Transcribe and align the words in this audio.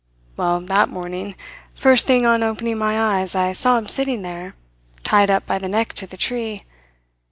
Well, 0.35 0.61
that 0.61 0.89
morning, 0.89 1.35
first 1.75 2.07
thing 2.07 2.25
on 2.25 2.41
opening 2.41 2.79
my 2.79 2.99
eyes, 2.99 3.35
I 3.35 3.53
saw 3.53 3.77
him 3.77 3.87
sitting 3.87 4.23
there, 4.23 4.55
tied 5.03 5.29
up 5.29 5.45
by 5.45 5.59
the 5.59 5.69
neck 5.69 5.93
to 5.93 6.07
the 6.07 6.17
tree. 6.17 6.63